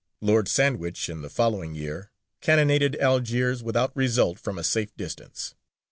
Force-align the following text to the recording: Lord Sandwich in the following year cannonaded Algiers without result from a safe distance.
Lord 0.19 0.47
Sandwich 0.47 1.09
in 1.09 1.21
the 1.21 1.29
following 1.29 1.75
year 1.75 2.09
cannonaded 2.41 2.99
Algiers 2.99 3.61
without 3.61 3.95
result 3.95 4.39
from 4.39 4.57
a 4.57 4.63
safe 4.63 4.89
distance. 4.97 5.53